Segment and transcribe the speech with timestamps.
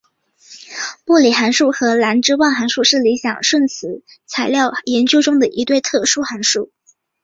[1.05, 6.71] 布里渊函数和郎之万函数是理想顺磁性材料研究中的一对特殊函数。